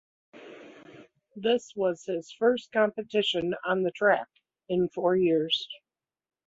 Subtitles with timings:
[1.35, 4.25] This was his first competition on the track
[4.67, 5.67] in four years.